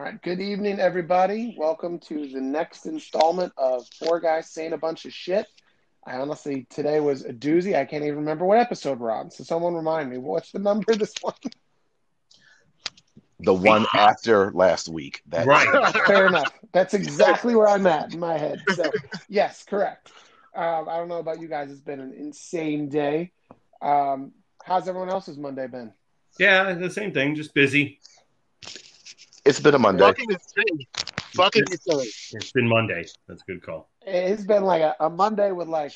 [0.00, 0.22] right.
[0.22, 1.54] Good evening, everybody.
[1.58, 5.46] Welcome to the next installment of Four Guys Saying a Bunch of Shit.
[6.06, 7.76] I honestly, today was a doozy.
[7.76, 9.30] I can't even remember what episode we're on.
[9.30, 11.34] So someone remind me, what's the number of this one?
[13.40, 15.22] The one after last week.
[15.28, 15.94] That Right.
[16.06, 16.50] Fair enough.
[16.72, 18.62] That's exactly where I'm at in my head.
[18.74, 18.90] So,
[19.28, 20.12] yes, correct.
[20.54, 21.70] Um, I don't know about you guys.
[21.70, 23.32] It's been an insane day.
[23.82, 24.32] Um,
[24.64, 25.92] how's everyone else's Monday been?
[26.38, 27.98] Yeah, the same thing, just busy.
[29.44, 30.04] It's been a Monday.
[30.04, 30.86] Fucking insane.
[31.34, 32.10] Fucking insane.
[32.32, 33.04] It's been Monday.
[33.28, 33.88] That's a good call.
[34.02, 35.92] It's been like a, a Monday with like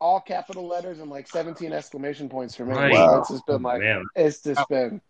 [0.00, 2.74] all capital letters and like 17 exclamation points for me.
[2.74, 2.94] Right.
[2.94, 3.18] So Wow.
[3.20, 4.04] It's just been like, Man.
[4.16, 5.00] it's just been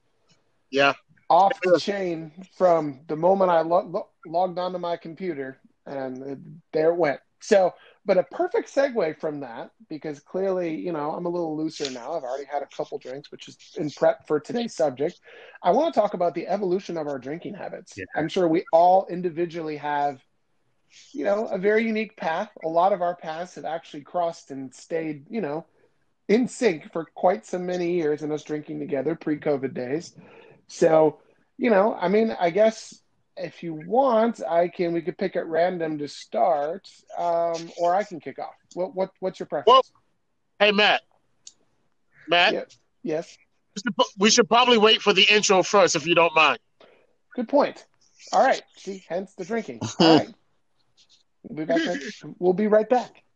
[0.70, 0.94] Yeah.
[1.28, 6.38] off the chain from the moment I lo- lo- logged onto my computer and it-
[6.72, 7.20] there it went.
[7.40, 7.72] So,
[8.06, 12.14] but a perfect segue from that because clearly, you know, I'm a little looser now.
[12.14, 15.20] I've already had a couple drinks, which is in prep for today's subject.
[15.62, 17.94] I want to talk about the evolution of our drinking habits.
[17.96, 18.06] Yeah.
[18.16, 20.20] I'm sure we all individually have,
[21.12, 22.50] you know, a very unique path.
[22.64, 25.66] A lot of our paths have actually crossed and stayed, you know,
[26.26, 30.14] in sync for quite so many years and us drinking together pre-COVID days.
[30.68, 31.18] So,
[31.58, 32.98] you know, I mean, I guess
[33.36, 38.02] if you want, I can we could pick at random to start, um, or I
[38.04, 38.54] can kick off.
[38.74, 39.66] What what what's your preference?
[39.66, 39.82] Well-
[40.58, 41.00] Hey, Matt.
[42.28, 42.64] Matt, Yeah.
[43.02, 43.38] yes,
[43.74, 46.58] we should pro- we should probably wait for the intro first, if you don't mind.
[47.34, 47.86] good point.
[48.32, 49.80] All right, see, hence the drinking.
[49.98, 50.28] All right,
[51.42, 51.80] we'll be back.
[52.38, 53.22] We'll be right back.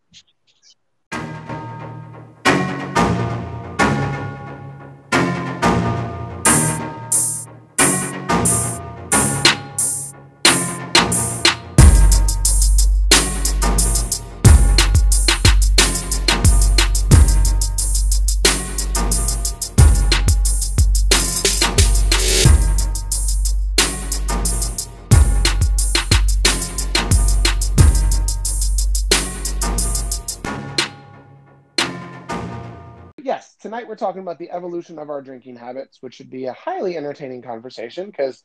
[33.85, 36.97] tonight we're talking about the evolution of our drinking habits, which should be a highly
[36.97, 38.43] entertaining conversation because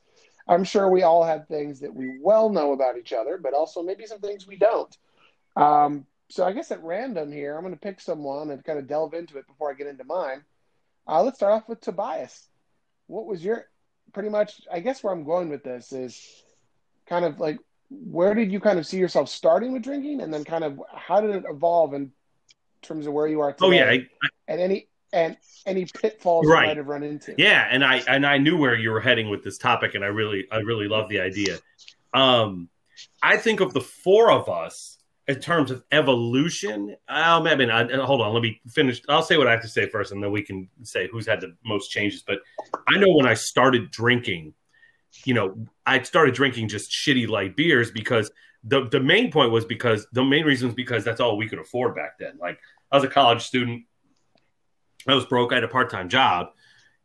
[0.48, 3.82] I'm sure we all have things that we well know about each other, but also
[3.82, 4.98] maybe some things we don't.
[5.56, 8.88] Um, so I guess at random here, I'm going to pick someone and kind of
[8.88, 10.44] delve into it before I get into mine.
[11.08, 12.50] Uh, let's start off with Tobias.
[13.08, 13.66] What was your
[14.14, 14.62] pretty much?
[14.72, 16.22] I guess where I'm going with this is
[17.08, 20.44] kind of like where did you kind of see yourself starting with drinking, and then
[20.44, 22.12] kind of how did it evolve in
[22.82, 23.66] terms of where you are today?
[23.66, 24.08] Oh yeah, I,
[24.48, 26.68] and any and any pitfalls you Right.
[26.68, 27.36] might have run into.
[27.38, 30.08] yeah, and I and I knew where you were heading with this topic, and I
[30.08, 31.58] really I really love the idea.
[32.14, 32.70] Um,
[33.22, 36.96] I think of the four of us in terms of evolution.
[37.08, 39.02] Um, I mean, I, hold on, let me finish.
[39.09, 41.42] I'll say what I have to say first, and then we can say who's had
[41.42, 42.24] the most changes.
[42.25, 42.40] But
[42.88, 44.53] I know when I started drinking,
[45.25, 45.56] you know,
[45.86, 48.31] I started drinking just shitty light beers because
[48.64, 51.59] the the main point was because the main reason was because that's all we could
[51.59, 52.38] afford back then.
[52.40, 52.59] Like
[52.92, 53.84] I was a college student,
[55.09, 56.50] I was broke, I had a part time job,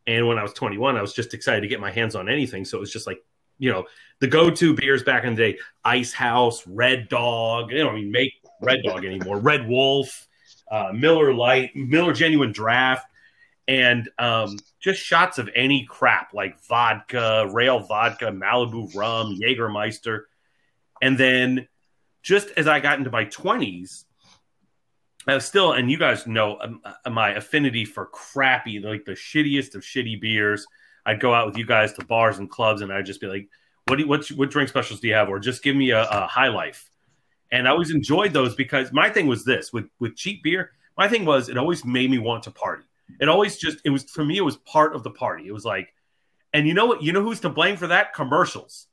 [0.07, 2.65] and when I was 21, I was just excited to get my hands on anything.
[2.65, 3.25] So it was just like,
[3.59, 3.85] you know,
[4.21, 7.71] the go to beers back in the day: Ice House, Red Dog.
[7.71, 9.39] They don't even make Red Dog anymore.
[9.39, 10.27] Red Wolf,
[10.71, 13.07] uh, Miller Lite, Miller Genuine Draft.
[13.67, 20.25] And um, just shots of any crap like vodka, rail vodka, Malibu rum, Jägermeister.
[21.01, 21.67] And then
[22.23, 24.05] just as I got into my 20s,
[25.27, 29.13] I was still, and you guys know um, uh, my affinity for crappy, like the
[29.13, 30.67] shittiest of shitty beers.
[31.07, 33.49] I'd go out with you guys to bars and clubs, and I'd just be like,
[33.87, 36.03] "What do you, what, what drink specials do you have?" Or just give me a,
[36.03, 36.91] a High Life.
[37.53, 40.73] And I always enjoyed those because my thing was this with with cheap beer.
[40.97, 42.85] My thing was it always made me want to party.
[43.21, 44.37] It always just it was for me.
[44.37, 45.47] It was part of the party.
[45.47, 45.95] It was like,
[46.53, 47.03] and you know what?
[47.03, 48.15] You know who's to blame for that?
[48.15, 48.89] Commercials.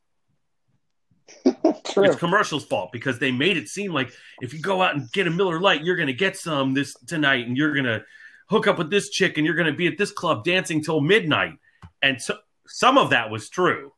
[1.98, 5.28] It's commercials' fault because they made it seem like if you go out and get
[5.28, 8.04] a Miller Lite, you're going to get some this tonight, and you're going to
[8.50, 11.02] hook up with this chick, and you're going to be at this club dancing till
[11.02, 11.54] midnight.
[12.02, 13.92] And so some of that was true,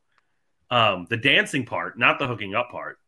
[0.70, 2.98] um, the dancing part, not the hooking up part.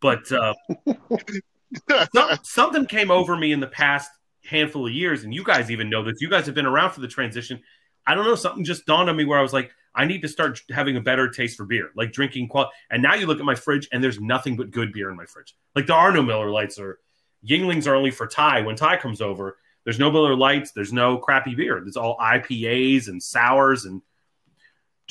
[0.00, 0.54] But uh,
[2.14, 4.10] some, something came over me in the past
[4.44, 6.20] handful of years, and you guys even know this.
[6.20, 7.60] You guys have been around for the transition.
[8.06, 8.34] I don't know.
[8.34, 11.00] Something just dawned on me where I was like, I need to start having a
[11.00, 12.72] better taste for beer, like drinking quality.
[12.90, 15.26] And now you look at my fridge, and there's nothing but good beer in my
[15.26, 15.54] fridge.
[15.74, 16.98] Like there are no Miller Lites or
[17.46, 18.62] Yuenglings are only for Ty.
[18.62, 20.72] When Ty comes over, there's no Miller Lites.
[20.72, 21.78] There's no crappy beer.
[21.78, 24.00] It's all IPAs and sours and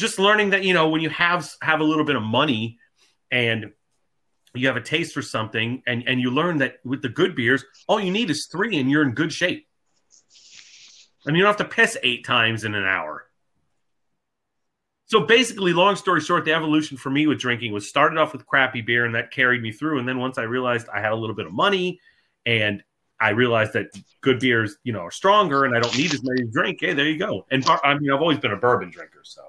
[0.01, 2.79] just learning that you know when you have have a little bit of money
[3.29, 3.71] and
[4.53, 7.63] you have a taste for something and and you learn that with the good beers
[7.87, 9.67] all you need is three and you're in good shape
[11.25, 13.27] and you don't have to piss eight times in an hour
[15.11, 18.45] So basically, long story short, the evolution for me with drinking was started off with
[18.45, 19.99] crappy beer, and that carried me through.
[19.99, 21.99] And then once I realized I had a little bit of money,
[22.45, 22.81] and
[23.19, 23.87] I realized that
[24.21, 26.77] good beers, you know, are stronger, and I don't need as many to drink.
[26.79, 27.45] Hey, there you go.
[27.51, 29.41] And I mean, I've always been a bourbon drinker, so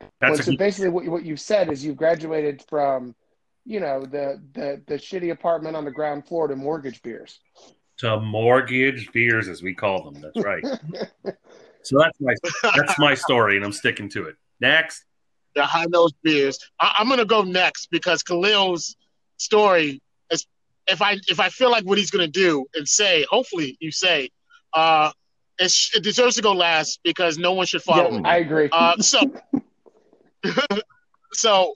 [0.00, 3.16] Well, that's so basically, what, what you've said is you've graduated from,
[3.64, 7.40] you know, the, the the shitty apartment on the ground floor to mortgage beers.
[7.96, 10.22] to mortgage beers, as we call them.
[10.22, 10.64] That's right.
[11.82, 12.34] so that's my
[12.76, 14.36] that's my story, and I'm sticking to it.
[14.60, 15.04] Next,
[15.54, 16.58] the high nose beers.
[16.80, 18.96] I, I'm gonna go next because Khalil's
[19.36, 20.00] story
[20.30, 20.46] is
[20.86, 24.30] if I if I feel like what he's gonna do and say, hopefully you say,
[24.74, 25.10] uh,
[25.58, 28.26] it, it deserves to go last because no one should follow Yeah, him.
[28.26, 28.68] I agree.
[28.72, 29.20] Uh, so,
[31.32, 31.74] so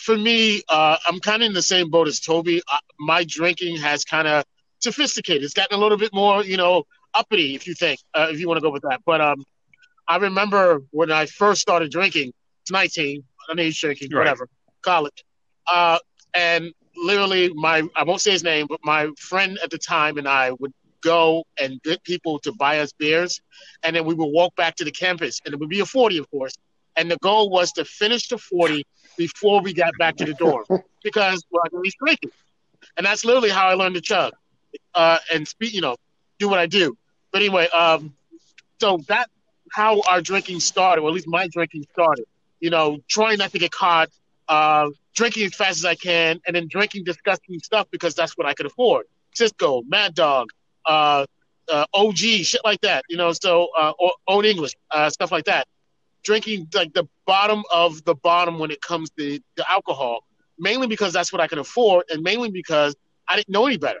[0.00, 2.62] for me, uh, I'm kind of in the same boat as Toby.
[2.70, 4.44] Uh, my drinking has kind of
[4.80, 5.42] sophisticated.
[5.42, 6.84] It's gotten a little bit more, you know,
[7.16, 9.00] uppity, if you think, uh, if you want to go with that.
[9.06, 9.44] But um,
[10.08, 12.32] I remember when I first started drinking.
[12.62, 14.18] It's 19, underage drinking, Right.
[14.18, 14.48] whatever,
[14.82, 15.24] college,
[15.72, 15.98] uh,
[16.34, 20.28] and literally, my I won't say his name, but my friend at the time and
[20.28, 20.72] I would
[21.02, 23.40] go and get people to buy us beers,
[23.84, 26.18] and then we would walk back to the campus, and it would be a 40,
[26.18, 26.52] of course.
[26.96, 28.84] And the goal was to finish the 40
[29.16, 30.64] before we got back to the dorm
[31.04, 32.30] because we're well, I was drinking.
[32.96, 34.32] And that's literally how I learned to chug
[34.94, 35.96] uh, and speak, you know,
[36.38, 36.96] do what I do.
[37.36, 38.14] But anyway, um,
[38.80, 39.30] so that's
[39.70, 42.24] how our drinking started, or at least my drinking started.
[42.60, 44.08] You know, trying not to get caught,
[44.48, 48.46] uh, drinking as fast as I can, and then drinking disgusting stuff because that's what
[48.46, 49.04] I could afford.
[49.34, 50.48] Cisco, Mad Dog,
[50.86, 51.26] uh,
[51.70, 53.04] uh, OG, shit like that.
[53.10, 53.92] You know, so uh,
[54.26, 55.68] Old English, uh, stuff like that.
[56.24, 60.24] Drinking like the bottom of the bottom when it comes to, to alcohol,
[60.58, 62.96] mainly because that's what I could afford, and mainly because
[63.28, 64.00] I didn't know any better.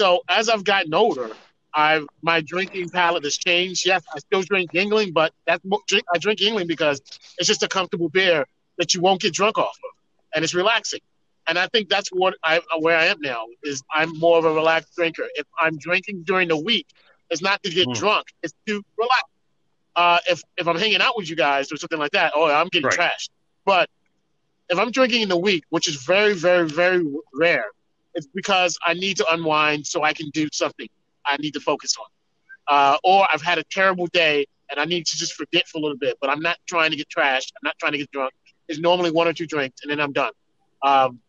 [0.00, 1.28] So as I've gotten older,
[1.74, 3.86] I my drinking palate has changed.
[3.86, 7.00] Yes, I still drink Yuengling, but that's drink, I drink Yuengling because
[7.38, 8.46] it's just a comfortable beer
[8.78, 9.90] that you won't get drunk off of,
[10.34, 11.00] and it's relaxing.
[11.48, 14.52] And I think that's what I where I am now is I'm more of a
[14.52, 15.24] relaxed drinker.
[15.34, 16.86] If I'm drinking during the week,
[17.30, 17.92] it's not to get Hmm.
[17.92, 19.22] drunk; it's to relax.
[19.96, 22.68] Uh, if if I'm hanging out with you guys or something like that, oh, I'm
[22.68, 23.00] getting Right.
[23.00, 23.30] trashed.
[23.66, 23.88] But
[24.68, 27.64] if I'm drinking in the week, which is very, very, very rare,
[28.14, 30.88] it's because I need to unwind so I can do something
[31.30, 32.06] I need to focus on.
[32.68, 35.80] Uh, or I've had a terrible day and I need to just forget for a
[35.80, 37.52] little bit, but I'm not trying to get trashed.
[37.56, 38.32] I'm not trying to get drunk.
[38.68, 40.32] It's normally one or two drinks and then I'm done.
[40.82, 41.20] Um,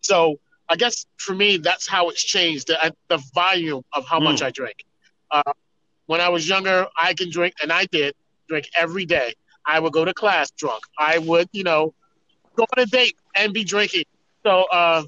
[0.00, 4.40] so I guess for me, that's how it's changed the, the volume of how much
[4.40, 4.46] Mm.
[4.46, 4.84] I drink.
[5.30, 5.52] Uh,
[6.06, 8.14] when I was younger, I can drink, and I did
[8.48, 9.34] drink every day.
[9.66, 10.82] I would go to class drunk.
[10.98, 11.94] I would, you know,
[12.56, 14.04] go on a date and be drinking.
[14.44, 15.04] So uh,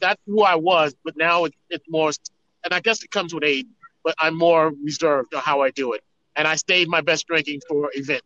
[0.00, 0.94] that's who I was.
[1.04, 2.10] But now it's, it's more,
[2.64, 3.66] and I guess it comes with age.
[4.04, 6.02] But I'm more reserved on how I do it,
[6.34, 8.22] and I stayed my best drinking for event.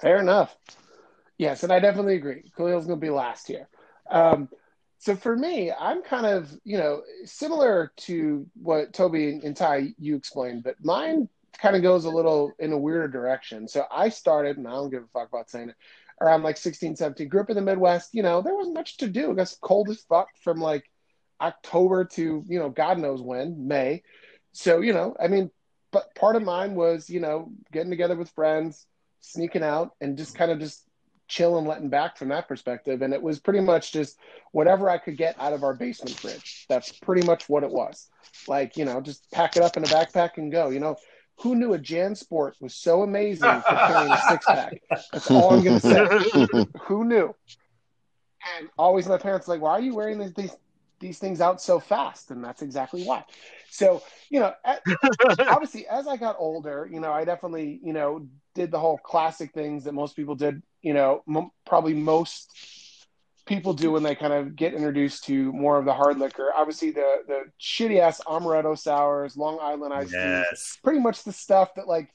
[0.00, 0.56] Fair enough.
[1.36, 2.50] Yes, and I definitely agree.
[2.56, 3.68] Khalil's going to be last here.
[4.10, 4.48] Um,
[4.98, 10.14] so for me, I'm kind of, you know, similar to what Toby and Ty you
[10.14, 13.66] explained, but mine kind of goes a little in a weirder direction.
[13.66, 15.76] So I started, and I don't give a fuck about saying it,
[16.20, 17.28] around like 16, 17.
[17.28, 18.14] Grew up in the Midwest.
[18.14, 19.32] You know, there wasn't much to do.
[19.32, 20.88] It got cold as fuck from like
[21.42, 24.02] October to, you know, God knows when, May.
[24.52, 25.50] So, you know, I mean,
[25.90, 28.86] but part of mine was, you know, getting together with friends,
[29.20, 30.84] sneaking out, and just kind of just
[31.28, 33.02] chill and letting back from that perspective.
[33.02, 34.18] And it was pretty much just
[34.52, 36.66] whatever I could get out of our basement fridge.
[36.68, 38.08] That's pretty much what it was.
[38.46, 40.70] Like, you know, just pack it up in a backpack and go.
[40.70, 40.96] You know,
[41.40, 44.82] who knew a Jan Sport was so amazing for carrying a six pack?
[45.12, 46.66] That's all I'm going to say.
[46.86, 47.34] Who knew?
[48.58, 50.56] And always my parents like, why are you wearing these, these
[51.02, 52.30] these things out so fast?
[52.30, 53.24] And that's exactly why.
[53.68, 54.54] So, you know,
[55.38, 59.52] obviously as I got older, you know, I definitely, you know, did the whole classic
[59.52, 62.50] things that most people did, you know, m- probably most
[63.44, 66.52] people do when they kind of get introduced to more of the hard liquor.
[66.56, 71.74] Obviously the the shitty ass amaretto sours, Long Island iced yes, pretty much the stuff
[71.74, 72.14] that like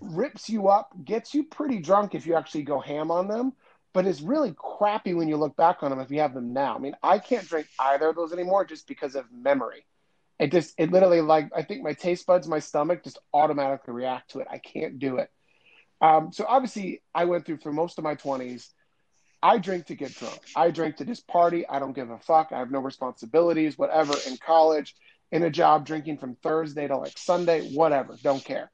[0.00, 3.52] rips you up, gets you pretty drunk if you actually go ham on them,
[3.92, 6.76] but it's really crappy when you look back on them if you have them now.
[6.76, 9.84] I mean, I can't drink either of those anymore just because of memory.
[10.38, 14.30] It just it literally like I think my taste buds, my stomach just automatically react
[14.32, 14.46] to it.
[14.50, 15.30] I can't do it.
[16.00, 18.72] Um, so obviously, I went through for most of my twenties.
[19.42, 20.38] I drink to get drunk.
[20.54, 21.66] I drink to just party.
[21.68, 22.52] I don't give a fuck.
[22.52, 24.14] I have no responsibilities, whatever.
[24.26, 24.94] In college,
[25.32, 28.16] in a job, drinking from Thursday to like Sunday, whatever.
[28.22, 28.70] Don't care.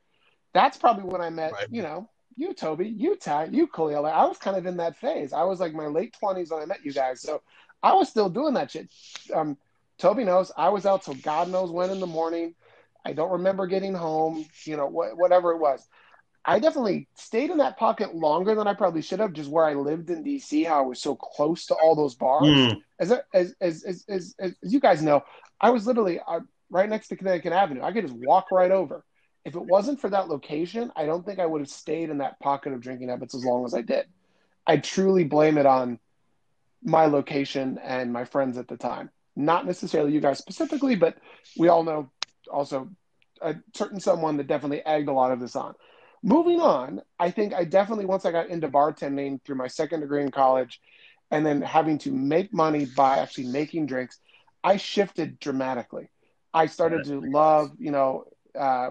[0.54, 1.66] That's probably when I met, Right.
[1.70, 4.06] you know, you, Toby, you, Ty, you, Khalil.
[4.06, 5.32] I was kind of in that phase.
[5.32, 7.22] I was like my late 20s when I met you guys.
[7.22, 7.42] So
[7.82, 8.92] I was still doing that shit.
[9.34, 9.56] Um,
[9.98, 12.54] Toby knows I was out till God knows when in the morning.
[13.04, 15.86] I don't remember getting home, you know, wh- whatever it was.
[16.44, 19.74] I definitely stayed in that pocket longer than I probably should have, just where I
[19.74, 22.46] lived in DC, how I was so close to all those bars.
[22.46, 22.82] Mm.
[23.00, 25.24] As, as, as, as, as, as you guys know,
[25.60, 26.40] I was literally uh,
[26.70, 27.82] right next to Connecticut Avenue.
[27.82, 29.04] I could just walk right over.
[29.46, 32.40] If it wasn't for that location, I don't think I would have stayed in that
[32.40, 34.06] pocket of drinking habits as long as I did.
[34.66, 36.00] I truly blame it on
[36.82, 39.08] my location and my friends at the time.
[39.36, 41.16] Not necessarily you guys specifically, but
[41.56, 42.10] we all know
[42.50, 42.88] also
[43.40, 45.74] a certain someone that definitely egged a lot of this on.
[46.24, 50.22] Moving on, I think I definitely once I got into bartending through my second degree
[50.22, 50.80] in college,
[51.30, 54.18] and then having to make money by actually making drinks,
[54.64, 56.08] I shifted dramatically.
[56.52, 58.24] I started to love, you know,
[58.58, 58.90] uh,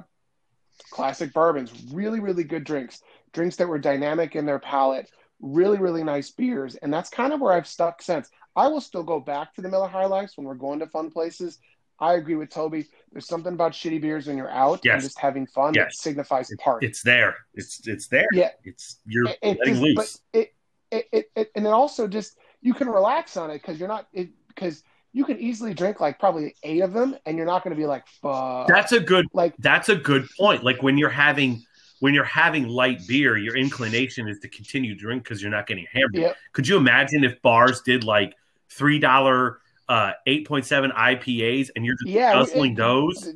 [0.91, 3.01] classic bourbons, really, really good drinks,
[3.33, 5.09] drinks that were dynamic in their palate,
[5.41, 8.29] really, really nice beers, and that's kind of where I've stuck since.
[8.55, 11.11] I will still go back to the Miller High Lifes when we're going to fun
[11.11, 11.59] places.
[11.99, 12.87] I agree with Toby.
[13.11, 14.93] There's something about shitty beers when you're out Yes.
[14.93, 15.99] and just having fun that Yes.
[15.99, 16.85] signifies party.
[16.87, 17.35] It's there.
[17.53, 18.27] It's it's there.
[18.33, 18.51] Yeah.
[18.63, 19.95] It's you're It- it letting just- loose.
[20.33, 20.53] But it,
[20.91, 24.07] it, it, it, and then also just you can relax on it because you're not
[24.47, 24.83] because
[25.15, 27.85] you can easily drink like probably eight of them and you're not going to be
[27.85, 28.67] like fuck.
[28.67, 30.65] That's a good like that's a good point.
[30.65, 31.63] Like when you're having
[32.01, 35.67] when you're having light beer, your inclination is to continue to drink because you're not
[35.67, 36.15] getting hammered.
[36.15, 36.35] Yep.
[36.51, 38.35] Could you imagine if bars did like
[38.69, 42.33] three dollar uh eight point seven IPAs and you're just yeah.
[42.33, 43.33] guzzling it- those?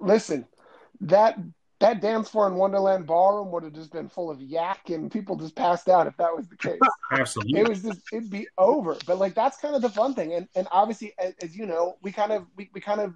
[0.00, 0.46] Listen,
[1.00, 1.38] that
[1.80, 5.36] that dance floor in Wonderland Ballroom would have just been full of yak and people
[5.36, 6.78] just passed out if that was the case.
[7.12, 7.58] Absolutely.
[7.58, 8.96] it was just it'd be over.
[9.06, 10.34] But like that's kind of the fun thing.
[10.34, 13.14] And and obviously as, as you know, we kind of we, we kind of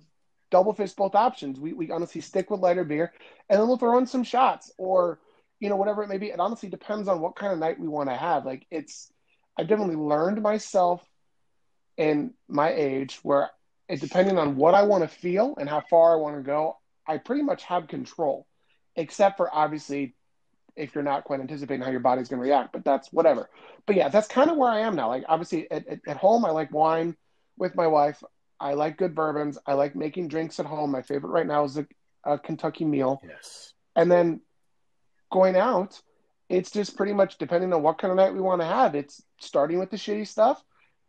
[0.50, 1.60] double fist both options.
[1.60, 3.12] We we honestly stick with lighter beer
[3.50, 5.20] and then we'll throw in some shots or
[5.60, 6.28] you know, whatever it may be.
[6.28, 8.46] It honestly depends on what kind of night we want to have.
[8.46, 9.12] Like it's
[9.58, 11.06] I've definitely learned myself
[11.98, 13.50] in my age where
[13.90, 16.78] it depending on what I want to feel and how far I want to go,
[17.06, 18.46] I pretty much have control.
[18.96, 20.14] Except for obviously
[20.76, 23.48] if you're not quite anticipating how your body's going to react, but that's whatever.
[23.86, 25.08] But yeah, that's kind of where I am now.
[25.08, 27.16] Like obviously at, at, at home, I like wine
[27.56, 28.22] with my wife.
[28.58, 29.58] I like good bourbons.
[29.66, 30.90] I like making drinks at home.
[30.90, 31.86] My favorite right now is a,
[32.24, 33.20] a Kentucky Mule.
[33.26, 33.72] yes.
[33.96, 34.40] And then
[35.30, 36.00] going out,
[36.48, 38.94] it's just pretty much depending on what kind of night we want to have.
[38.94, 40.62] It's starting with the shitty stuff,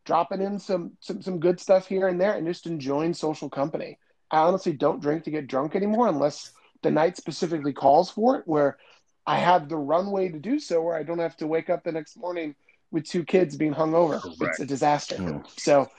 [0.06, 3.98] dropping in some some some good stuff here and there, and just enjoying social company.
[4.32, 6.52] I honestly don't drink to get drunk anymore unless
[6.86, 8.78] the night specifically calls for it, where
[9.26, 11.92] I have the runway to do so, where I don't have to wake up the
[11.92, 12.54] next morning
[12.92, 14.22] with two kids being hung hungover.
[14.40, 15.16] It's a disaster.
[15.18, 15.40] Hmm.
[15.58, 15.90] So,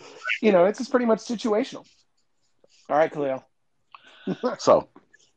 [0.40, 1.84] you know, it's just pretty much situational.
[2.88, 3.44] All right, Khalil.
[4.58, 4.88] So,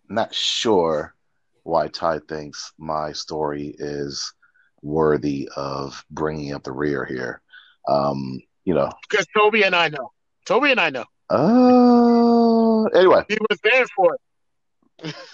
[0.07, 1.15] not sure
[1.63, 4.31] why Ty thinks my story is
[4.83, 7.41] worthy of bringing up the rear here.
[7.87, 10.11] Um, you know, Because Toby and I know.
[10.45, 11.05] Toby and I know.
[11.31, 14.21] uh, anyway, He was there for it.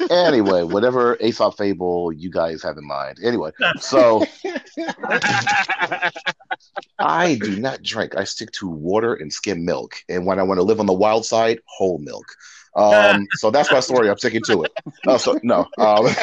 [0.09, 3.19] Anyway, whatever Aesop fable you guys have in mind.
[3.23, 4.25] Anyway, so
[6.99, 8.15] I do not drink.
[8.15, 9.95] I stick to water and skim milk.
[10.09, 12.25] And when I want to live on the wild side, whole milk.
[12.75, 14.09] Um, so that's my story.
[14.09, 14.71] I'm sticking to it.
[15.07, 16.07] Oh, so no, um,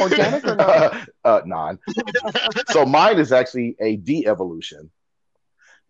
[0.00, 1.08] Organic or not?
[1.24, 1.78] uh, non.
[2.68, 4.90] So mine is actually a de-evolution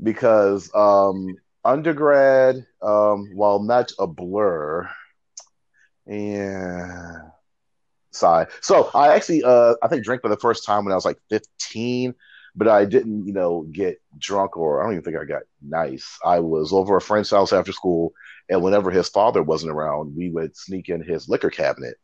[0.03, 4.89] because um, undergrad, um, while not a blur,
[6.07, 7.17] yeah.
[8.11, 8.47] Sigh.
[8.61, 11.19] So I actually, uh, I think drank for the first time when I was like
[11.31, 12.15] 15,
[12.55, 16.19] but I didn't, you know, get drunk or I don't even think I got nice.
[16.25, 18.13] I was over a friend's house after school,
[18.51, 21.97] and whenever his father wasn't around, we would sneak in his liquor cabinet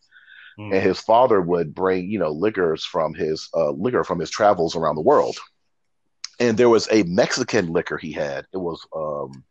[0.58, 0.74] Mm.
[0.74, 4.74] and his father would bring you know liquors from his uh, liquor from his travels
[4.74, 5.38] around the world
[6.40, 9.44] and there was a mexican liquor he had it was um,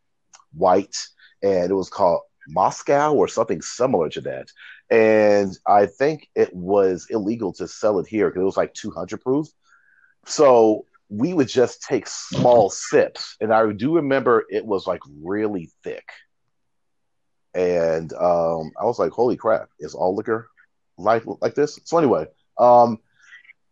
[0.52, 0.96] white
[1.42, 4.48] and it was called moscow or something similar to that.
[4.90, 9.20] And i think it was illegal to sell it here because it was like 200
[9.20, 9.46] proof.
[10.26, 13.36] So we would just take small sips.
[13.40, 16.08] And i do remember it was like really thick.
[17.54, 20.48] And um, i was like holy crap is all liquor
[20.98, 21.78] like like this.
[21.84, 22.26] So anyway,
[22.58, 22.98] um,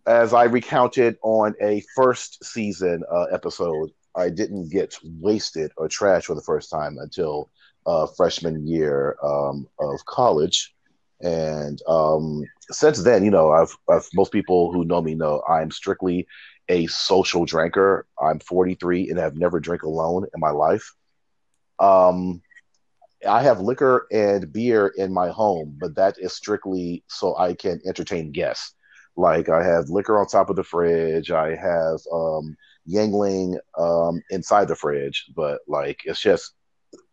[0.06, 6.26] as I recounted on a first season uh, episode, I didn't get wasted or trash
[6.26, 7.50] for the first time until
[7.87, 10.75] uh, freshman year um, of college,
[11.21, 15.71] and um, since then, you know, I've, I've most people who know me know I'm
[15.71, 16.26] strictly
[16.69, 18.07] a social drinker.
[18.21, 20.93] I'm 43 and have never drank alone in my life.
[21.78, 22.43] Um,
[23.26, 27.81] I have liquor and beer in my home, but that is strictly so I can
[27.87, 28.75] entertain guests.
[29.16, 31.31] Like I have liquor on top of the fridge.
[31.31, 32.57] I have um,
[32.88, 36.52] Yuengling um, inside the fridge, but like it's just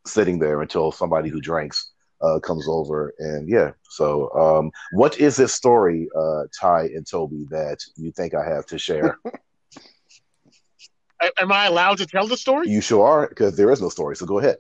[0.06, 1.92] sitting there until somebody who drinks
[2.22, 3.72] uh, comes over, and yeah.
[3.90, 8.66] So, um, what is this story, uh, Ty and Toby, that you think I have
[8.68, 9.18] to share?
[11.40, 12.70] Am I allowed to tell the story?
[12.70, 14.16] you sure are, because there is no story.
[14.16, 14.58] So go ahead.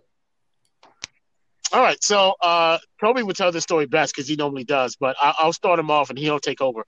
[1.74, 2.02] All right.
[2.02, 5.52] So uh, Toby would tell the story best because he normally does, but I- I'll
[5.54, 6.86] start him off and he'll take over.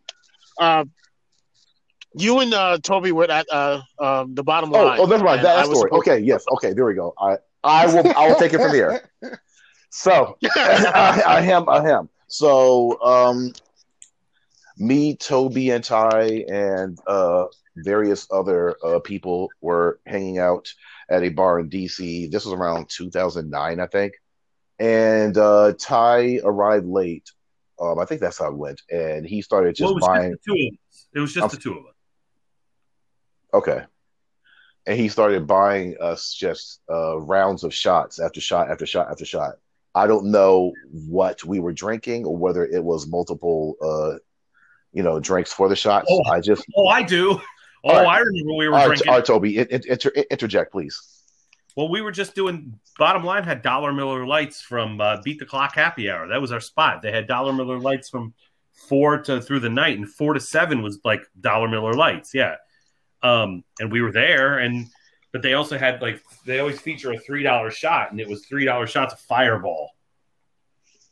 [0.59, 0.85] Uh,
[2.17, 4.99] you and uh, Toby were at uh, um, the bottom Oh, line.
[5.01, 5.43] oh, never mind.
[5.43, 5.89] That story.
[5.89, 6.45] supposed- Okay, yes.
[6.53, 7.13] Okay, there we go.
[7.19, 9.01] I I will I will take it from here.
[9.89, 12.09] So I, I am I am.
[12.27, 13.53] So um
[14.77, 17.45] me, Toby and Ty and uh
[17.77, 20.67] various other uh people were hanging out
[21.09, 22.29] at a bar in DC.
[22.29, 24.13] This was around 2009, I think.
[24.79, 27.29] And uh Ty arrived late.
[27.79, 28.81] Um I think that's how it went.
[28.91, 31.07] And he started just Well, it was buying just the two of us.
[31.13, 31.93] It was just I'm- the two of us.
[33.53, 33.85] Okay.
[34.87, 39.25] And he started buying us just uh, rounds of shots after shot after shot after
[39.25, 39.55] shot.
[39.95, 44.19] I don't know what we were drinking or whether it was multiple, uh,
[44.91, 46.07] you know, drinks for the shots.
[46.09, 46.23] Oh.
[46.29, 47.41] I just, Oh, I do.
[47.83, 48.07] Oh, right.
[48.07, 49.09] I remember we were all right, drinking.
[49.09, 50.99] all right, Toby, in, in, inter, interject, please.
[51.75, 52.79] Well, we were just doing.
[52.97, 56.29] Bottom line had Dollar Miller Lites from uh, Beat the Clock Happy Hour.
[56.29, 57.01] That was our spot.
[57.01, 58.33] They had Dollar Miller Lites from
[58.89, 62.33] four to through the night, and four to seven was like Dollar Miller Lites.
[62.33, 62.55] Yeah,
[63.25, 64.87] um, and we were there, and
[65.33, 68.45] but they also had like they always feature a three dollar shot, and it was
[68.45, 69.89] three dollar shots of Fireball.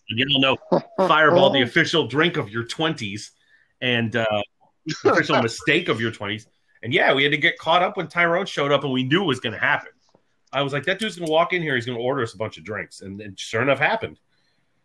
[0.09, 3.31] And you don't know Fireball, the official drink of your twenties,
[3.81, 4.41] and uh,
[4.85, 6.47] the official mistake of your twenties.
[6.83, 9.23] And yeah, we had to get caught up when Tyrone showed up, and we knew
[9.23, 9.89] it was going to happen.
[10.51, 11.73] I was like, that dude's going to walk in here.
[11.75, 14.19] He's going to order us a bunch of drinks, and, and sure enough, happened.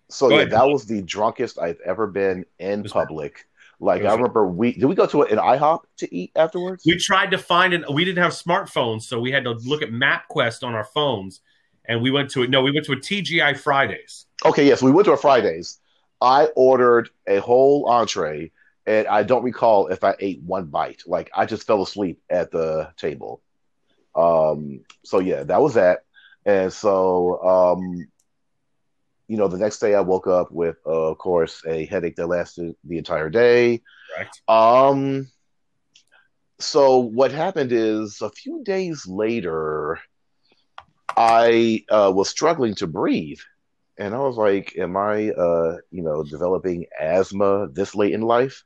[0.09, 0.53] So Go yeah, ahead.
[0.53, 3.45] that was the drunkest I've ever been in was- public.
[3.81, 6.83] Like I remember we did we go to an IHOP to eat afterwards?
[6.85, 7.83] We tried to find it.
[7.93, 11.41] We didn't have smartphones, so we had to look at MapQuest on our phones,
[11.85, 12.51] and we went to it.
[12.51, 14.27] No, we went to a TGI Fridays.
[14.45, 15.79] Okay, yes, we went to a Fridays.
[16.21, 18.51] I ordered a whole entree,
[18.85, 21.03] and I don't recall if I ate one bite.
[21.07, 23.43] Like I just fell asleep at the table.
[24.17, 26.01] Um, so yeah, that was that.
[26.45, 28.09] And so, um,
[29.29, 32.27] you know, the next day I woke up with, uh, of course, a headache that
[32.27, 33.83] lasted the entire day.
[34.17, 34.41] Correct.
[34.49, 35.29] Um,
[36.59, 40.01] so what happened is a few days later,
[41.17, 43.41] I uh, was struggling to breathe,
[43.99, 48.65] and I was like, "Am I, uh, you know, developing asthma this late in life?"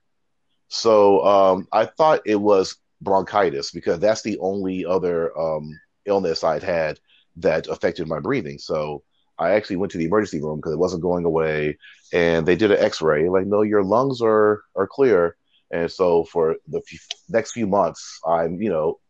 [0.68, 6.62] So um, I thought it was bronchitis because that's the only other um, illness I'd
[6.62, 7.00] had
[7.36, 8.58] that affected my breathing.
[8.58, 9.02] So
[9.38, 11.78] I actually went to the emergency room because it wasn't going away,
[12.12, 13.28] and they did an X-ray.
[13.28, 15.36] Like, no, your lungs are are clear.
[15.70, 16.82] And so for the
[17.30, 19.00] next few months, I'm, you know,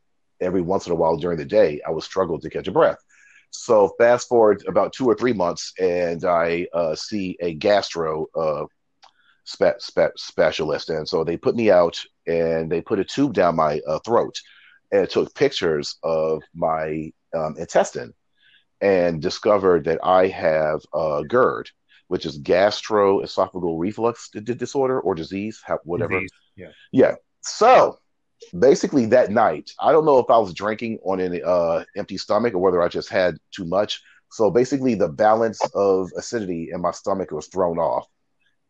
[0.41, 2.99] every once in a while during the day, I would struggle to catch a breath.
[3.51, 8.65] So fast forward about two or three months, and I uh, see a gastro uh,
[9.45, 13.57] spe- spe- specialist, and so they put me out and they put a tube down
[13.57, 14.41] my uh, throat
[14.93, 18.15] and took pictures of my um, intestine
[18.83, 21.71] and discovered that I have uh, GERD,
[22.09, 26.15] which is gastroesophageal reflux disorder or disease, whatever.
[26.15, 26.71] Disease, yeah.
[26.91, 27.15] Yeah.
[27.41, 27.99] So
[28.59, 32.55] basically that night, I don't know if I was drinking on an uh, empty stomach
[32.55, 34.03] or whether I just had too much.
[34.33, 38.07] So basically, the balance of acidity in my stomach was thrown off.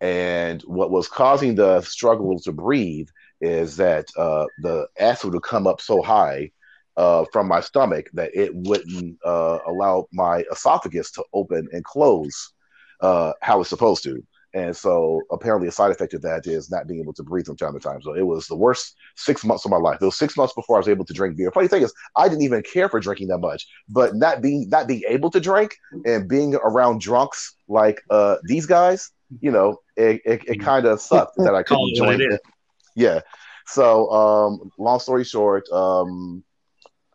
[0.00, 3.08] And what was causing the struggle to breathe
[3.40, 6.50] is that uh, the acid would come up so high
[6.96, 12.52] uh, from my stomach that it wouldn't uh, allow my esophagus to open and close
[13.00, 14.22] uh, how it's supposed to.
[14.54, 17.56] And so apparently a side effect of that is not being able to breathe from
[17.56, 18.02] time to time.
[18.02, 19.98] So it was the worst six months of my life.
[19.98, 21.50] Those six months before I was able to drink beer.
[21.50, 24.86] Funny thing is, I didn't even care for drinking that much, but not being not
[24.86, 25.74] being able to drink
[26.04, 31.00] and being around drunks like uh, these guys, you know, it, it, it kind of
[31.10, 32.20] sucked that I couldn't join.
[32.94, 33.20] Yeah.
[33.66, 36.44] So um, long story short, um,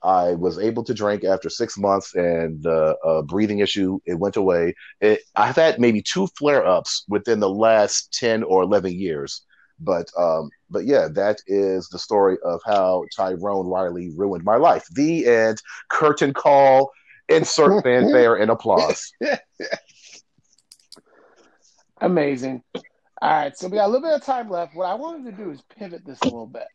[0.04, 4.36] I was able to drink after six months, and the uh, breathing issue it went
[4.36, 4.76] away.
[5.02, 9.42] It, I've had maybe two flare ups within the last ten or eleven years,
[9.80, 14.86] but um, but yeah, that is the story of how Tyrone Riley ruined my life.
[14.92, 15.62] The end.
[15.90, 16.92] Curtain call.
[17.30, 19.12] Insert fanfare and applause.
[22.00, 22.64] Amazing.
[23.22, 24.76] All right, so we got a little bit of time left.
[24.76, 26.68] What I wanted to do is pivot this a little bit.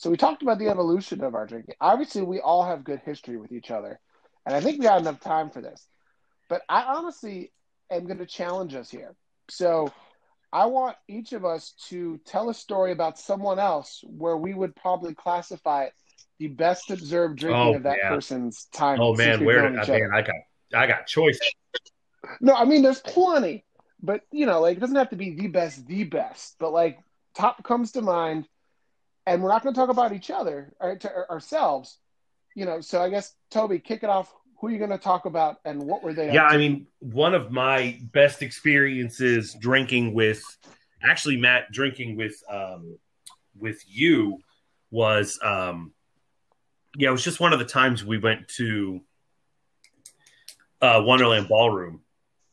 [0.00, 1.74] So we talked about the evolution of our drinking.
[1.78, 4.00] Obviously, we all have good history with each other,
[4.46, 5.86] and I think we got enough time for this.
[6.48, 7.52] But I honestly
[7.90, 9.14] am going to challenge us here.
[9.50, 9.92] So
[10.54, 14.74] I want each of us to tell a story about someone else where we would
[14.74, 15.92] probably classify it
[16.38, 18.08] the best observed drinking Oh, of that yeah.
[18.08, 18.98] person's time.
[19.02, 20.36] Oh man, where did I, man, I got
[20.74, 21.38] I got choice.
[22.40, 23.66] No, I mean there's plenty,
[24.02, 27.00] but you know, like it doesn't have to be the best, the best, but like
[27.34, 28.48] top comes to mind,
[29.26, 31.98] and we're not going to talk about each other or to ourselves,
[32.54, 32.80] you know.
[32.80, 34.32] So I guess Toby, kick it off.
[34.60, 36.32] Who are you going to talk about, and what were they?
[36.32, 40.42] Yeah, I mean, one of my best experiences drinking with,
[41.02, 42.98] actually, Matt, drinking with, um,
[43.58, 44.38] with you
[44.90, 45.94] was, um,
[46.94, 49.00] yeah, it was just one of the times we went to
[50.82, 52.02] uh, Wonderland Ballroom,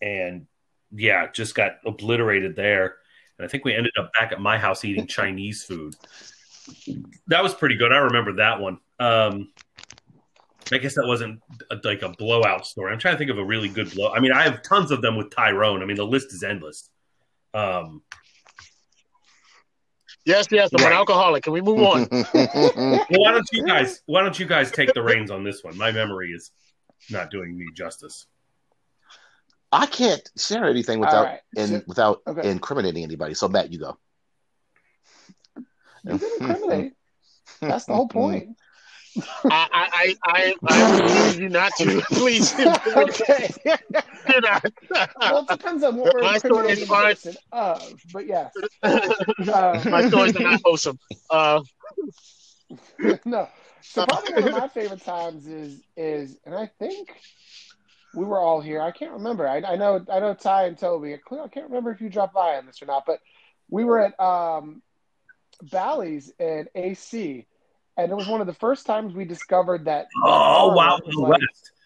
[0.02, 0.48] and
[0.96, 2.96] yeah, just got obliterated there.
[3.38, 5.94] And I think we ended up back at my house eating Chinese food.
[7.28, 7.92] That was pretty good.
[7.92, 8.80] I remember that one.
[9.00, 9.50] Um,
[10.72, 12.92] I guess that wasn't a, like a blowout story.
[12.92, 14.12] I'm trying to think of a really good blow.
[14.12, 15.82] I mean, I have tons of them with Tyrone.
[15.82, 16.90] I mean, the list is endless.
[17.54, 18.02] Um,
[20.26, 20.92] yes, yes, I'm right.
[20.92, 21.44] an alcoholic.
[21.44, 22.08] Can we move on?
[22.12, 24.02] well, why don't you guys?
[24.06, 25.78] Why don't you guys take the reins on this one?
[25.78, 26.52] My memory is
[27.10, 28.28] not doing me justice.
[29.72, 31.40] I can't share anything without right.
[31.56, 32.50] in, so, without okay.
[32.50, 33.34] incriminating anybody.
[33.34, 33.98] So Matt, you go.
[36.08, 36.94] You can incriminate.
[37.62, 38.58] That's the whole point.
[39.46, 42.02] I, I, I, I you not to.
[42.12, 42.54] Please.
[42.60, 43.50] okay.
[43.66, 44.66] Do not.
[45.20, 47.16] well, it depends on what we're My story is fine.
[47.52, 48.54] of, but yes.
[48.84, 51.00] Uh, My stories are not wholesome.
[51.32, 51.62] Uh,
[53.26, 53.48] no.
[53.82, 57.10] So probably one of my favorite times is is, and I think
[58.14, 58.82] we were all here.
[58.82, 59.48] I can't remember.
[59.48, 61.14] I, I know I know Ty and Toby.
[61.14, 63.20] I can't remember if you dropped by on this or not, but
[63.70, 64.82] we were at um,
[65.62, 67.46] Bally's in AC,
[67.98, 70.08] and it was one of the first times we discovered that.
[70.24, 71.00] Oh wow!
[71.06, 71.42] Like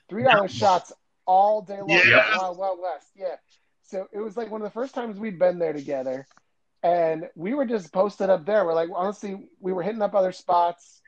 [0.10, 0.92] Three dollar shots
[1.26, 1.90] all day long.
[1.90, 2.38] Yeah.
[2.38, 3.08] Wild, Wild West.
[3.16, 3.36] Yeah.
[3.84, 6.28] So it was like one of the first times we'd been there together,
[6.84, 8.66] and we were just posted up there.
[8.66, 11.02] We're like, honestly, we were hitting up other spots.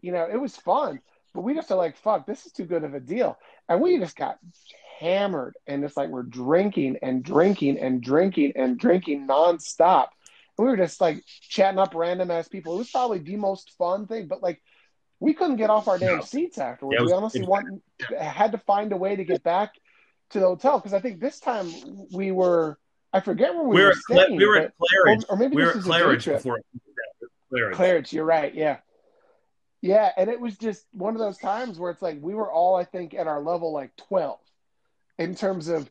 [0.00, 1.00] You know, it was fun,
[1.34, 3.38] but we just are like, fuck, this is too good of a deal
[3.70, 4.38] and we just got
[4.98, 10.08] hammered and it's like we're drinking and drinking and drinking and drinking nonstop.
[10.60, 12.74] We were just like chatting up random ass people.
[12.74, 14.60] It was probably the most fun thing, but like
[15.18, 16.22] we couldn't get off our damn no.
[16.22, 16.96] seats afterwards.
[16.98, 17.82] Yeah, was, we honestly want,
[18.18, 19.74] had to find a way to get back
[20.30, 21.70] to the hotel because I think this time
[22.12, 22.78] we were
[23.12, 24.36] I forget where we, we were, were staying.
[24.36, 25.24] We were at Claridge.
[25.28, 26.60] Or, or maybe we were at Claridge before.
[27.52, 27.74] Claridge.
[27.74, 28.54] Claridge, you're right.
[28.54, 28.78] Yeah.
[29.82, 32.76] Yeah, and it was just one of those times where it's like we were all,
[32.76, 34.38] I think, at our level like 12
[35.18, 35.90] in terms of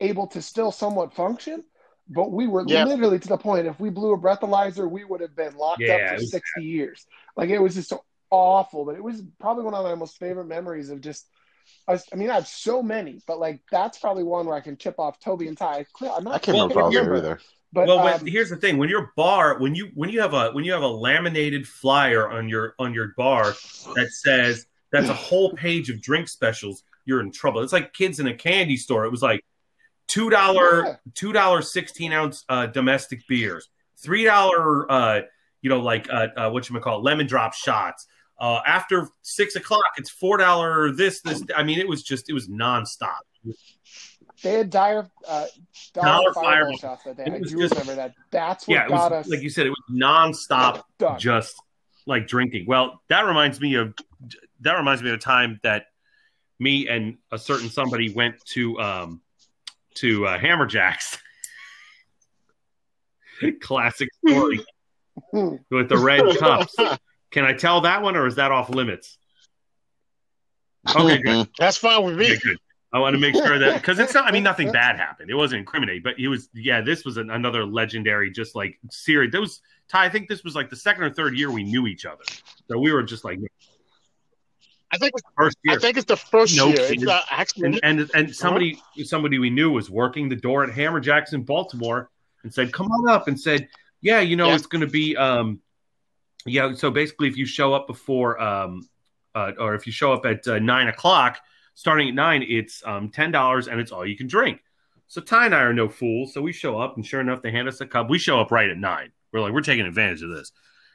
[0.00, 1.62] able to still somewhat function,
[2.08, 2.88] but we were yep.
[2.88, 6.12] literally to the point if we blew a breathalyzer, we would have been locked yeah,
[6.12, 6.64] up for 60 bad.
[6.64, 7.06] years.
[7.36, 10.46] Like it was just so awful, but it was probably one of my most favorite
[10.46, 11.26] memories of just
[11.88, 14.98] I, mean, I have so many, but like that's probably one where I can chip
[14.98, 15.86] off Toby and Ty.
[16.00, 17.40] I'm not I can't remember either.
[17.72, 20.34] But well, um, when, here's the thing: when your bar, when you when you have
[20.34, 23.54] a when you have a laminated flyer on your on your bar
[23.94, 27.62] that says that's a whole page of drink specials, you're in trouble.
[27.62, 29.06] It's like kids in a candy store.
[29.06, 29.44] It was like
[30.08, 30.96] two dollar yeah.
[31.14, 35.20] two dollar sixteen ounce uh, domestic beers, three dollar uh,
[35.60, 38.06] you know like uh, uh, what you call lemon drop shots.
[38.38, 41.42] Uh, after six o'clock, it's four dollar this this.
[41.56, 43.20] I mean, it was just it was nonstop.
[44.42, 45.46] They had dire, uh,
[45.94, 47.24] dire dollar fireball shots that day.
[47.26, 48.14] I do just, remember that.
[48.32, 49.28] That's what yeah, got was, us.
[49.30, 51.18] Like you said, it was nonstop, done.
[51.18, 51.54] just
[52.06, 52.66] like drinking.
[52.66, 53.94] Well, that reminds me of
[54.60, 55.86] that reminds me of a time that
[56.58, 59.20] me and a certain somebody went to um,
[59.96, 61.18] to uh, Hammerjacks.
[63.60, 64.64] Classic story
[65.32, 66.74] with the red cups.
[67.30, 69.18] Can I tell that one, or is that off limits?
[70.94, 71.48] Okay, good.
[71.58, 72.26] That's fine with me.
[72.26, 72.58] Okay, good.
[72.94, 74.26] I want to make sure that because it's not.
[74.26, 75.30] I mean, nothing bad happened.
[75.30, 76.50] It wasn't incriminating, but he was.
[76.54, 79.32] Yeah, this was an, another legendary, just like series.
[79.32, 80.04] That was Ty.
[80.04, 82.24] I think this was like the second or third year we knew each other,
[82.68, 83.38] so we were just like.
[84.92, 85.76] I think it's the first year.
[85.76, 86.76] I think it's the first no year.
[86.80, 89.04] It's, uh, actually, and, and and somebody uh-huh.
[89.04, 92.10] somebody we knew was working the door at Hammer Jackson, Baltimore,
[92.42, 93.68] and said, "Come on up," and said,
[94.02, 94.54] "Yeah, you know, yeah.
[94.54, 95.60] it's going to be um,
[96.44, 98.86] yeah." So basically, if you show up before um,
[99.34, 101.38] uh, or if you show up at uh, nine o'clock
[101.74, 104.60] starting at nine, it's um, ten dollars and it's all you can drink.
[105.08, 106.32] So Ty and I are no fools.
[106.34, 108.08] So we show up, and sure enough, they hand us a cup.
[108.08, 109.12] We show up right at nine.
[109.32, 110.52] We're like, we're taking advantage of this.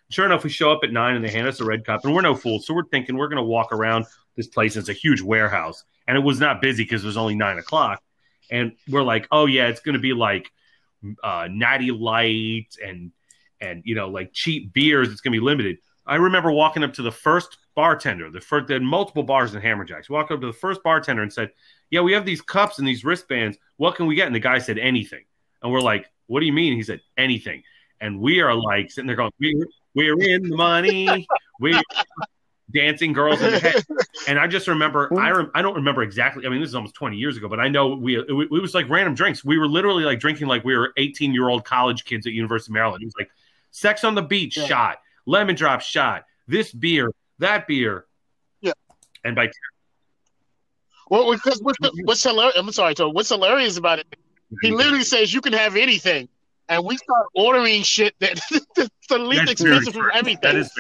[0.10, 2.14] Sure enough, we show up at nine, and they hand us a red cup, and
[2.14, 2.66] we're no fools.
[2.66, 4.78] So we're thinking we're going to walk around this place.
[4.78, 8.02] It's a huge warehouse, and it was not busy because it was only nine o'clock.
[8.50, 10.50] And we're like, oh yeah, it's going to be like
[11.24, 13.12] uh, natty light and
[13.60, 15.12] and you know like cheap beers.
[15.12, 15.78] It's going to be limited.
[16.06, 18.32] I remember walking up to the first bartender.
[18.32, 20.10] The first, they had multiple bars in Hammerjacks.
[20.10, 21.52] Walked up to the first bartender and said,
[21.90, 23.58] "Yeah, we have these cups and these wristbands.
[23.76, 25.26] What can we get?" And the guy said, "Anything."
[25.62, 27.64] And we're like, "What do you mean?" He said, "Anything."
[28.00, 29.66] And we are like sitting there going, "We
[29.98, 31.28] we're in the money.
[31.60, 31.80] We
[32.74, 33.84] dancing girls in the head.
[34.28, 36.46] And I just remember, I rem- I don't remember exactly.
[36.46, 38.74] I mean, this is almost twenty years ago, but I know we it, it was
[38.74, 39.46] like random drinks.
[39.46, 42.72] We were literally like drinking like we were eighteen year old college kids at University
[42.72, 43.04] of Maryland.
[43.04, 43.30] It was like
[43.72, 44.66] Sex on the Beach Yeah.
[44.66, 48.06] shot, Lemon Drop shot, this beer, that beer.
[48.60, 48.74] Yeah.
[49.24, 49.50] And by
[51.10, 52.56] Well, because what's, what's hilarious?
[52.58, 53.14] I'm sorry, Todd.
[53.14, 54.08] What's hilarious about it?
[54.62, 56.28] He literally says you can have anything,
[56.70, 58.40] and we start ordering shit that
[58.76, 60.40] that's the least expensive from everything.
[60.42, 60.72] That is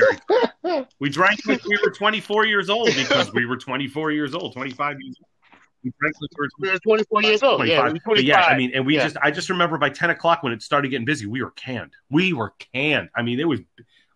[0.63, 0.85] very.
[0.99, 4.97] we drank like we were 24 years old because we were 24 years old, 25
[4.99, 5.27] years old.
[5.83, 6.27] We drank we
[6.59, 7.67] we were were 24 years old.
[7.67, 7.85] Yeah, 25.
[7.85, 8.25] we were But 25.
[8.25, 9.03] yeah, I mean, and we Yeah.
[9.03, 11.93] just, I just remember by 10 o'clock when it started getting busy, we were canned.
[12.09, 13.09] We were canned.
[13.15, 13.61] I mean, it was,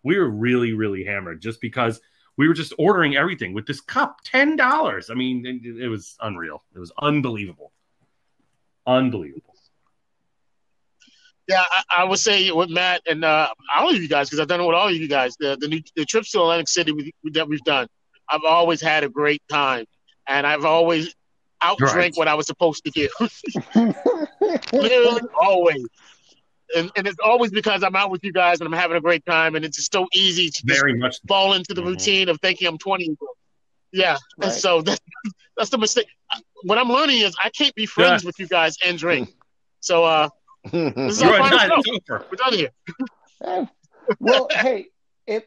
[0.02, 2.00] we were really, really hammered just because
[2.36, 5.08] we were just ordering everything with this cup, ten dollars.
[5.10, 6.62] I mean, it, it was unreal.
[6.74, 7.72] It was unbelievable,
[8.86, 9.51] unbelievable.
[11.48, 14.48] Yeah, I, I would say with Matt and uh, all of you guys, because I've
[14.48, 15.34] done it with all of you guys.
[15.38, 17.88] The the, new, the trips to Atlantic City we, that we've done,
[18.28, 19.84] I've always had a great time,
[20.28, 21.14] and I've always
[21.62, 22.16] outdrank Right.
[22.16, 23.08] what I was supposed to do.
[24.72, 25.84] Literally, always.
[26.74, 29.24] And, and it's always because I'm out with you guys and I'm having a great
[29.26, 31.16] time, and it's just so easy to just Very much.
[31.28, 31.86] fall into the Mhm.
[31.86, 33.30] routine of thinking I'm 20 years old.
[33.92, 35.00] Yeah, and so that's
[35.56, 36.06] that's the mistake.
[36.62, 38.28] What I'm learning is I can't be friends Yeah.
[38.28, 39.28] with you guys and drink.
[39.84, 40.28] So uh,
[40.70, 41.82] this is You're our final done.
[41.84, 42.14] show.
[42.14, 42.26] Over.
[42.30, 42.70] We're done here.
[43.44, 43.66] Eh,
[44.20, 44.86] well, hey,
[45.26, 45.44] if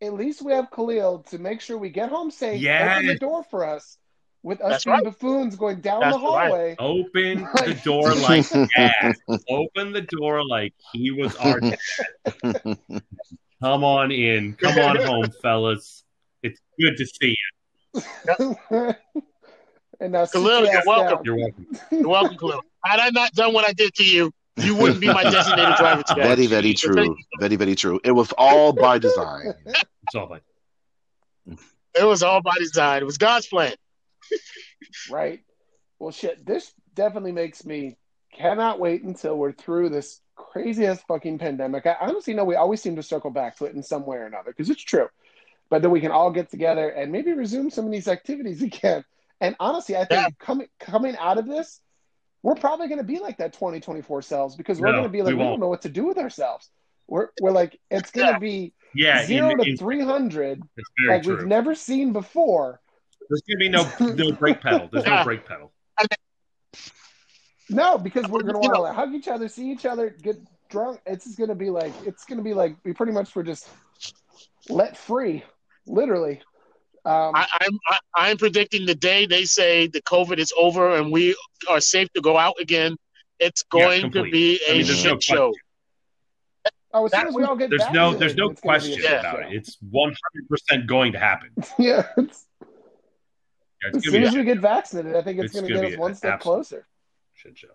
[0.00, 2.60] at least we have Khalil to make sure we get home safe.
[2.60, 2.96] Yes.
[2.96, 3.98] Open the door for us
[4.42, 5.04] with us That's being right.
[5.04, 6.76] buffoons going down That's the hallway.
[6.78, 9.16] Open the door like gas.
[9.50, 11.78] Open the door like he was our dad.
[13.62, 14.54] Come on in.
[14.54, 16.04] Come on home, fellas.
[16.42, 17.36] It's good to see
[17.94, 18.56] you.
[20.00, 21.16] and now sit Khalil, you're welcome.
[21.16, 21.24] down.
[21.24, 21.66] You're welcome.
[21.90, 22.60] You're welcome, Khalil.
[22.84, 24.30] Had I not done what I did to you,
[24.62, 26.22] you wouldn't be my designated driver today.
[26.22, 27.16] very, very true.
[27.40, 28.00] Very, very true.
[28.04, 29.54] It was all by design.
[29.66, 30.40] It's all fine.
[31.98, 33.02] It was all by design.
[33.02, 33.74] It was God's plan.
[35.10, 35.40] Right.
[35.98, 36.44] Well, shit.
[36.46, 37.96] This definitely makes me
[38.32, 41.86] cannot wait until we're through this crazy ass fucking pandemic.
[41.86, 44.26] I honestly know we always seem to circle back to it in some way or
[44.26, 45.08] another because it's true.
[45.70, 49.04] But then we can all get together and maybe resume some of these activities again.
[49.40, 50.28] And honestly, I think Yeah.
[50.38, 51.80] coming coming out of this,
[52.42, 55.22] we're probably going to be like that 2024 selves because we're No, going to be
[55.22, 56.70] like we we, don't know what to do with ourselves.
[57.08, 60.62] We're we're like it's going to be Yeah, zero in- to in- 300
[61.08, 61.36] like true.
[61.38, 62.80] we've never seen before.
[63.28, 64.88] There's gonna be no no brake pedal.
[64.90, 65.72] There's no brake pedal.
[67.70, 70.36] No, because we're gonna want to hug each other, see each other, get
[70.70, 71.00] drunk.
[71.04, 73.68] It's just gonna be like it's gonna be like we pretty much were just
[74.70, 75.44] let free,
[75.86, 76.40] literally.
[77.08, 81.10] Um, I, I'm I, I'm predicting the day they say the COVID is over and
[81.10, 81.34] we
[81.70, 82.96] are safe to go out again.
[83.38, 85.54] It's Yeah, going to be a I mean, there's no show.
[86.92, 88.92] oh, as soon as we all get There's no vaccinated, there's no it's gonna be
[88.92, 89.48] a question about show.
[89.48, 89.52] it.
[89.54, 91.50] It's 100 percent going to happen.
[91.78, 92.46] yeah, it's,
[93.80, 95.88] Yeah, it's as soon as a we get vaccinated, I think it's, It's gonna, gonna
[95.88, 96.86] get us one step closer.
[97.34, 97.68] shit show.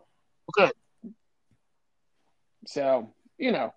[0.59, 0.71] Okay.
[2.67, 3.73] So you know,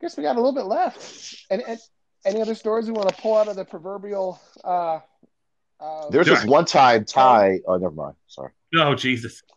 [0.00, 1.36] guess we got a little bit left.
[1.48, 1.78] And, and
[2.24, 4.40] any other stories we want to pull out of the proverbial?
[4.64, 5.00] Uh,
[5.80, 7.60] uh, There's this one time Ty.
[7.66, 8.14] Oh, never mind.
[8.26, 8.50] Sorry.
[8.72, 9.42] No, Jesus.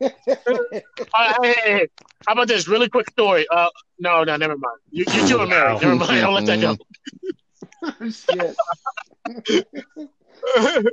[0.00, 1.88] Uh, hey, hey, hey,
[2.26, 3.46] how about this really quick story?
[3.52, 4.78] Uh, no, no, never mind.
[4.90, 5.82] You, you two are married.
[5.82, 6.24] Never mind.
[6.24, 6.76] I'll let that go.
[8.08, 8.56] shit.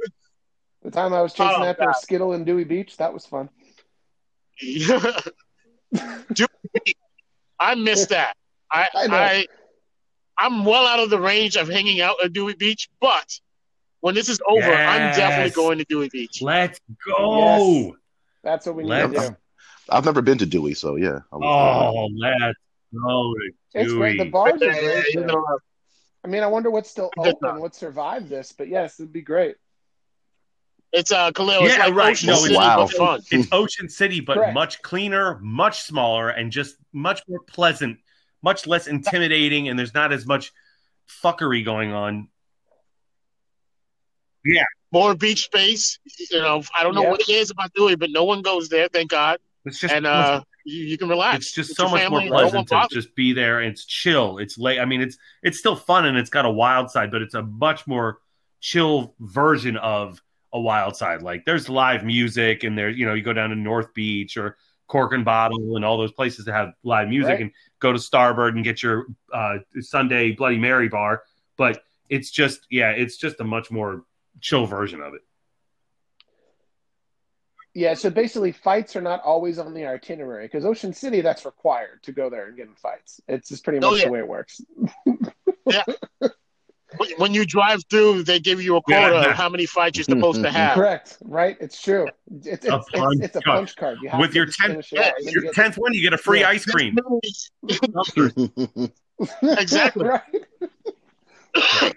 [0.82, 1.92] The time I was chasing Oh, after God.
[1.96, 3.50] a Skittle in Dewey Beach, that was fun.
[4.62, 6.48] Dude,
[7.60, 8.36] I missed that.
[8.72, 9.16] I, I know.
[9.16, 9.46] I,
[10.40, 13.40] I'm well out of the range of hanging out at Dewey Beach, but
[14.02, 16.42] when this is over, I'm definitely going to Dewey Beach.
[16.42, 17.96] Let's go.
[18.44, 19.36] That's what we need Let's- to do.
[19.92, 21.20] I've never been to Dewey, so yeah.
[21.34, 22.58] I would- Oh, let's
[22.94, 24.20] go to It's great.
[24.20, 25.14] The bars are great.
[25.14, 25.44] you know,
[26.24, 29.56] I mean, I wonder what's still open, what survived this, but yes, it'd be great.
[30.92, 31.66] it's uh, Khalil.
[31.66, 32.12] It's Yeah, like right.
[32.12, 32.90] Ocean No, City, it's- Wow.
[32.98, 33.22] but.
[33.32, 34.54] It's Ocean City, but Correct.
[34.56, 38.00] much cleaner, much smaller, and just much more pleasant,
[38.42, 40.52] much less intimidating, and there's not as much
[41.24, 42.28] fuckery going on.
[44.46, 46.00] Yeah, more beach space.
[46.32, 47.10] You know, I don't know Yeah.
[47.12, 49.40] what it is about Dewey, but no one goes there, thank God.
[49.66, 51.38] It's just And uh, you, you can relax.
[51.38, 53.34] it's just with so your much more family and no pleasant to bothers just be
[53.34, 54.38] there it's chill.
[54.38, 54.80] It's late.
[54.80, 57.42] I mean, it's it's still fun and it's got a wild side, but it's a
[57.44, 58.20] much more
[58.62, 60.22] chill version of
[60.54, 61.22] a wild side.
[61.22, 64.58] Like there's live music and there, you know, you go down to North Beach or
[64.90, 67.42] Cork and Bottle and all those places that have live music Right.
[67.44, 71.24] and go to Starboard and get your uh, Sunday Bloody Mary bar.
[71.56, 74.04] But it's just, yeah, it's just a much more
[74.42, 75.22] chill version of it.
[77.76, 82.02] Yeah, so basically, fights are not always on the itinerary because Ocean City, that's required
[82.04, 83.22] to go there and get in fights.
[83.28, 84.06] It's just pretty Oh, much yeah.
[84.08, 84.60] the way it works.
[85.68, 85.84] Yeah.
[86.98, 89.30] When- When you drive through, they give you a quota Yeah.
[89.32, 90.56] of how many fights you're supposed to mm-hmm.
[90.56, 90.76] have.
[90.76, 91.56] Correct, right?
[91.60, 92.08] It's true.
[92.44, 93.58] It's, it's, A punch it's a card.
[93.58, 93.98] punch card.
[94.02, 95.14] You have With to your just 10 finish it out.
[95.18, 96.50] And then Your you get- tenth one, you get a free Yeah.
[96.50, 96.98] ice cream.
[99.42, 100.06] Exactly.
[100.08, 100.22] right?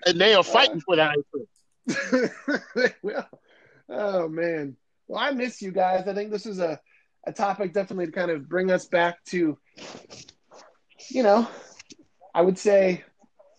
[0.07, 1.17] and they are fighting for that.
[1.17, 2.67] ice cream.
[2.75, 3.25] They will.
[3.89, 4.77] Oh man.
[5.07, 6.09] Well, I miss you guys.
[6.09, 6.81] I think this is a,
[7.27, 9.57] a topic definitely to kind of bring us back to,
[11.11, 11.47] you know,
[12.35, 13.05] I would say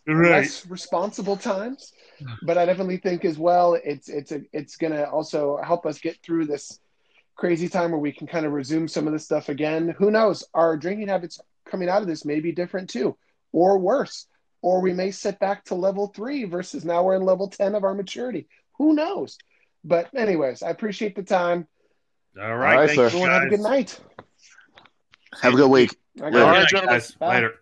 [0.07, 1.93] less responsible times.
[2.43, 6.21] But I definitely think as well it's it's a it's gonna also help us get
[6.21, 6.79] through this
[7.35, 9.89] crazy time where we can kind of resume some of this stuff again.
[9.97, 10.43] Who knows?
[10.53, 13.17] Our drinking habits coming out of this may be different too,
[13.51, 14.27] or worse.
[14.61, 17.83] Or we may sit back to level three versus now we're in level 10 of
[17.83, 18.47] our maturity.
[18.77, 19.37] Who knows?
[19.83, 21.67] But, anyways, I appreciate the time.
[22.39, 23.17] All right, right, thank sir.
[23.17, 23.99] you, have a good night.
[25.41, 25.93] Have a good week.
[26.21, 26.69] I All got right, it.
[26.69, 26.95] gentlemen.
[26.95, 27.11] guys.
[27.11, 27.35] Bye.
[27.35, 27.55] Later.